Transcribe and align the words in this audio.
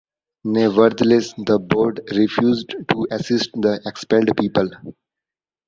Nevertheless, 0.45 1.31
the 1.37 1.59
Board 1.59 2.01
refused 2.11 2.73
to 2.89 3.07
assist 3.11 3.51
the 3.53 3.79
expelled 3.85 4.35
people. 4.35 4.67